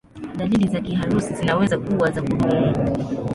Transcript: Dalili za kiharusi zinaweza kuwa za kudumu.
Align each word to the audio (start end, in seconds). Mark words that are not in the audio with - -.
Dalili 0.35 0.67
za 0.67 0.81
kiharusi 0.81 1.33
zinaweza 1.35 1.77
kuwa 1.79 2.11
za 2.11 2.21
kudumu. 2.21 2.73